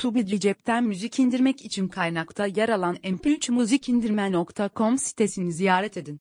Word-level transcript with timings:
Tubidli 0.00 0.40
cepten 0.40 0.84
müzik 0.84 1.18
indirmek 1.18 1.64
için 1.64 1.88
kaynakta 1.88 2.46
yer 2.46 2.68
alan 2.68 2.96
mp3müzikindirme.com 2.96 4.98
sitesini 4.98 5.52
ziyaret 5.52 5.96
edin. 5.96 6.18